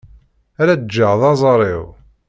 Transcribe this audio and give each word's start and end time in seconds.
Ara 0.61 0.73
d-ğğeɣ 0.75 1.13
d 1.19 1.21
aẓar-iw. 1.29 1.85